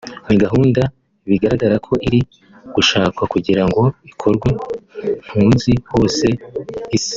[0.27, 0.81] ni gahunda
[1.29, 2.19] bigaragara ko iri
[2.75, 6.25] gushakwa kugira ngo ikorwe mu mpunzi hose
[6.83, 7.09] ku Isi